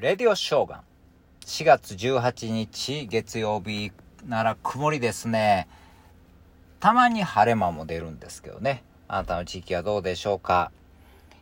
[0.00, 0.80] レディオショーガン。
[1.44, 3.90] 4月18日月曜日
[4.28, 5.66] なら曇りですね。
[6.78, 8.84] たまに晴れ間も出るんですけどね。
[9.08, 10.70] あなたの地域はどうでしょうか？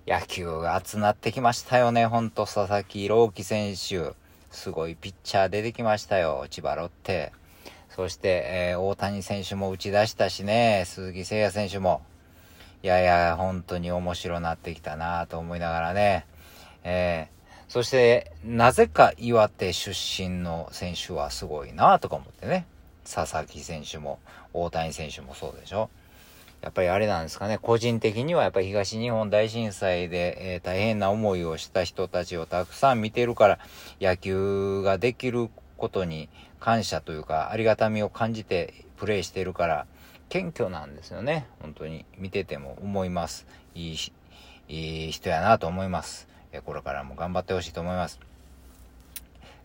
[0.06, 2.06] 野球が熱なってきましたよね。
[2.06, 4.15] ほんと佐々木朗希選手。
[4.51, 6.47] すごいピッチャー出てきましたよ。
[6.49, 7.33] 千葉ロッテ。
[7.91, 10.85] そして、えー、大谷選手も打ち出したしね。
[10.87, 12.01] 鈴木誠也選手も。
[12.83, 16.25] いやいや、本当に面白なってきたなと思いながらね。
[16.84, 17.35] えー、
[17.69, 22.66] そして、なぜか岩手出身の選手はすごいなとか思ってね。
[23.04, 24.18] 佐々木選手も、
[24.52, 25.91] 大谷選手もそうでしょ。
[26.62, 33.58] やっぱりあれなんですかね、個人的にはやっぱり東日本大震災で、えー、大変な思いをした人たちをたくさん見てるから、
[34.00, 39.86] 野球ができることに感謝というか、ありがたみを感じてプレーしてるから、
[40.28, 41.46] 謙虚なんですよね。
[41.60, 42.05] 本当に。
[42.19, 43.46] 見てても思います。
[43.74, 43.98] いい
[44.69, 46.28] いい人やなと思います。
[46.65, 48.20] これからも頑張ってほしいと思います。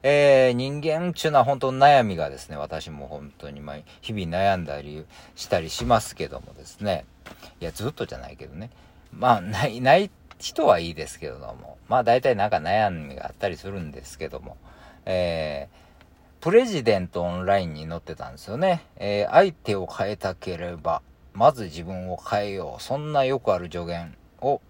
[0.04, 7.06] えー、人間っていうのは本当悩みがですね、私も本当に、まあ、日々悩んだりしたりしますけどもですね、
[7.60, 8.72] いや、ずっとじゃないけどね、
[9.14, 14.58] まあ、ない、ない人はいいですけども、まあ、大体なんか悩みがあったりするんですけども、
[15.06, 18.84] えー、プレジデントオンラインに載ってたんですよね。
[18.98, 22.82] えー、相手を変えたければ、まず自分を変えよう。
[22.82, 24.62] そんなよくある助言を、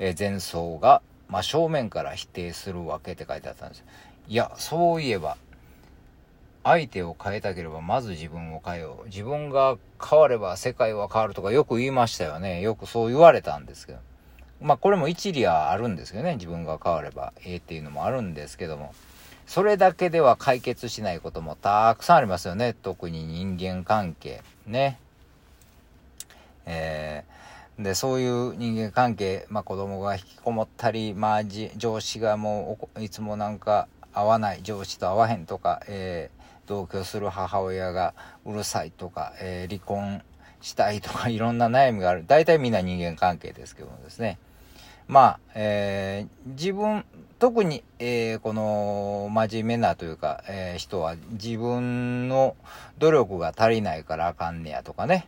[0.00, 3.84] えー、前奏が、まあ、正面から否定するわけって書いてあったんですよ。
[4.28, 5.36] いや、そういえば、
[6.62, 9.06] 相手を変えたければまず自分を変えよう。
[9.06, 12.60] 自分が変われば世界は変わるとかよく言いましたよね。
[12.60, 13.98] よくそう言われたんですけど。
[14.60, 16.34] まあこれも一理はあるんですけどね。
[16.34, 18.94] 自分が変わればええっていうのもあるんですけども。
[19.46, 22.74] それだけでは解決しないこともたくさんありますよね。
[22.74, 24.42] 特に人間関係。
[24.66, 24.98] ね。
[26.66, 27.39] えー、
[27.82, 38.14] で、そういう人間関係、まあ子供が引きこもったり、まあ上司がもういつもなんか合わない上司と合わへんとか、えー、同居する母親が
[38.44, 40.22] うるさいとか、えー、離婚
[40.60, 42.24] したいとか いろんな悩みがある。
[42.26, 44.38] 大体みんな人間関係ですけどもですね。
[45.08, 47.04] まあ、えー、自分、
[47.40, 52.54] 特に、えー、この真面目なというか、えー、人は自分の
[52.98, 55.26] 努力が足りないからあかんねやとかね。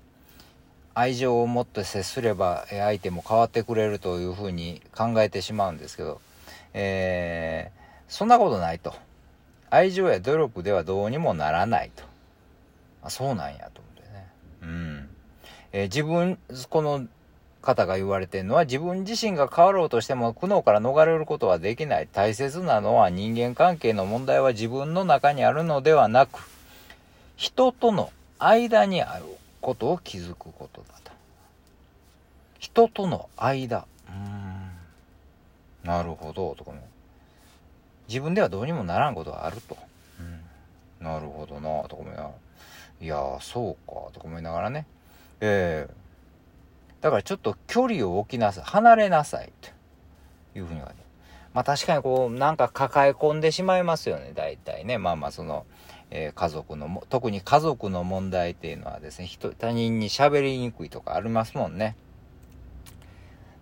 [0.95, 6.21] 愛情を持って接すれば相手も変わってくれるというふうに考えてしまうんですけど、
[6.75, 8.95] えー、そんなことないと。
[9.71, 12.05] 愛情や努力ではどうにもならないと。
[13.03, 14.27] あそうなんやと思ってね。
[14.63, 15.09] うん。
[15.73, 16.39] えー、自分、
[16.69, 17.07] この
[17.63, 22.09] 方が言われてるのは自分自身が変わろうとしても苦悩から逃れることはできない。
[22.13, 26.41] 大切なのは人間関係の問題は自分の中にあるのではなく、
[27.37, 29.25] 人との間にある
[29.63, 31.13] ことを気づくことだと。
[32.59, 33.87] 人との間。
[34.09, 35.89] うん。
[35.89, 36.55] なるほど。
[36.55, 36.83] とかね。
[38.09, 39.79] 自分ではどうにもならんことがあると。
[40.21, 42.31] うん、なるほどなとか思いながら。
[43.01, 44.87] いや、そうか、とか思いながらね。
[45.41, 48.65] ええー、だからちょっと距離を置きなさい。
[48.65, 49.53] 離れなさい。
[49.61, 49.71] と
[50.59, 51.03] いうふうに言われて。
[51.55, 54.99] まあ確かにこう、なんか抱え込んでしまいますよね、大体ね。
[54.99, 55.67] まあまあその、
[56.15, 61.97] えー、家族のも、特に家族の問題っていうのはですね、人、他人に喋りにくいとかありますもんね。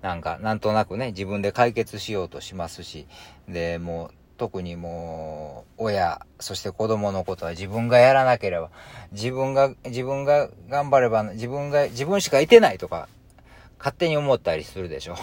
[0.03, 3.07] なんか、なんとなくね、自分で解決しようとしますし、
[3.49, 8.71] で、もう、特にもう、親、そして子供のことは自分がやらなければ、
[9.13, 13.09] 自分が、自分が頑張れば、自分が、自分しかいてないとか、
[13.79, 15.15] 勝手に思ったりするでしょ。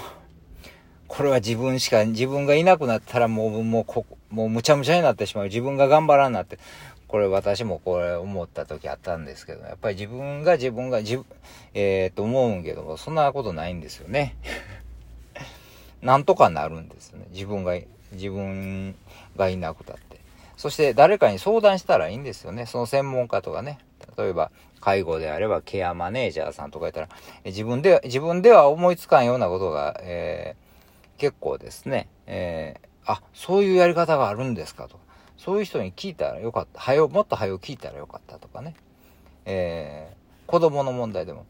[1.10, 5.46] これは自分しか、自分がいなくなったらもう、もう、こもうむちゃむちゃになってしまう。
[5.46, 6.60] 自分が頑張らんなって。
[7.08, 11.26] これ私もこれ思った時あったんですけど、やっぱり自分が自分が自分、
[11.74, 14.36] えー、と思うんけども、そんなことないんですよね。
[16.02, 17.26] なんとかなるんですよね。
[17.32, 17.78] 自分が
[18.12, 18.96] 自分
[19.36, 20.18] がいなくたって。
[20.58, 22.66] そして誰かに相談したらいいんですよね。
[22.66, 23.80] その専門家とかね。
[24.18, 27.10] 例えば、介護であればケアマネージャーさんとか言ったら、
[27.46, 35.00] 自分で、自分では思いつかんようなことが、えー、結構ですね、えー、あ、そういうやり方があるんですかと。
[35.38, 36.80] そういう人に聞いたらよかった。
[36.80, 38.76] はよ、もっと早く聞いたらよかったとかね。
[39.46, 41.46] えー、子供の問題でも、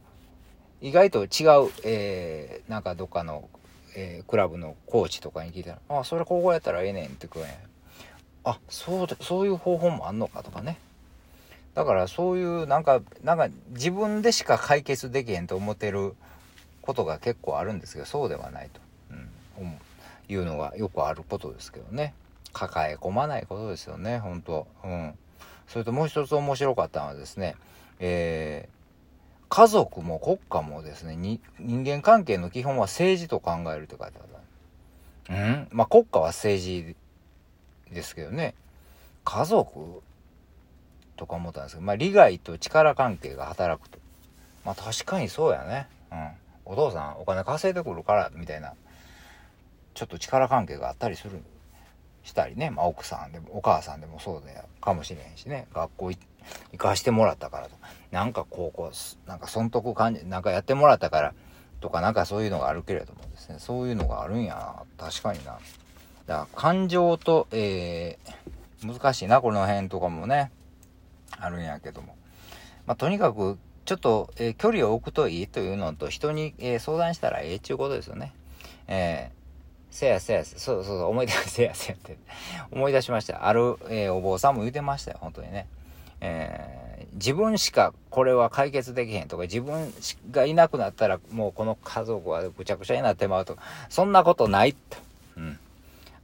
[0.82, 3.50] 意外と違う、えー、なんかどっかの
[4.00, 7.48] えー、クラブのコーチとかに聞いたら、あ、それこうやったらええねんってくれん。
[8.44, 10.78] あ、そうそういう方法もあんのかとかね。
[11.74, 16.16] だからそういうなんか、なんか自分でしか解決できへんと思ってる
[16.84, 18.80] ことが結構あるんですけど、そうではないと、
[19.60, 19.80] うん、
[20.30, 22.14] いうのがよくあることですけどね。
[22.58, 24.68] 抱え込まないことですよね、本当。
[24.84, 25.18] うん。
[25.68, 27.56] それともう一つ面白かったのはですね、
[28.00, 31.40] えー、家族も国家もですね、人
[31.86, 34.28] 間関係の基本は政治と考えるって書いてある。
[35.30, 35.68] うん？
[35.72, 36.96] まあ国家は政治
[37.92, 38.56] ですけどね。
[39.26, 40.02] 家族
[41.18, 44.00] とか思ったんですけど、まあ、利害と力関係が働くと。
[44.64, 45.88] まあ確かにそうやね。
[46.12, 46.30] うん。
[46.74, 48.74] お父さんお金稼いでくるからみたいな。
[49.94, 51.42] ちょっと力関係があったりする。
[52.28, 56.20] したりね、まあ、奥さんでもお母さんでもそうでかもしれんしね学校行
[56.78, 57.76] かしてもらったからと。
[58.12, 58.92] なんか高校
[59.26, 61.34] なんか損得感じなんかやってもらったから
[61.80, 65.54] とかなんかそういうのがあるけれどもですねそういうのがあるんや確かにな。
[65.54, 65.60] だか
[66.28, 70.52] ら感情と、えー、難しいなこの辺とかもね。
[71.40, 72.16] あるんやけども。
[72.86, 78.34] まあとにかくちょっと、えー、距離を置くといいというのと人に、えー、相談したらええっちゅうことですよね。
[78.88, 79.38] えー
[79.92, 82.18] せやせや、そうそうそう、思い出、 せやせやって、
[82.72, 83.48] 思い出しました。
[83.48, 85.68] ある、えー、お坊さんも言うてましたよ、本当にね。
[86.20, 89.94] えー、自分しかこれは解決できへんとか、自分
[90.32, 94.98] がいなくなったらもうこの家族はぐちゃぐちゃになってまうとか、そんなことないと。
[95.38, 95.60] うん。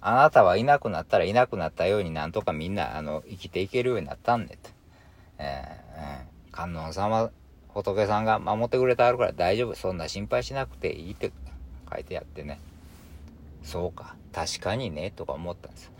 [0.02, 4.70] あなたはいなくなったらいなくなったようになんとかみんな、あの、生きていけるようになったんねと。
[5.38, 7.30] えー、観音様、
[7.70, 9.76] 仏さんが守ってくれてあるから大丈夫。
[9.76, 11.32] そんな心配しなくていいって
[11.92, 12.60] 書いてあってね。
[13.64, 15.92] そうか、確かにね、とか思ったんです。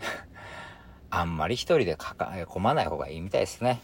[1.10, 3.80] あんまり一人でかか、込まない方がいいみたいですね。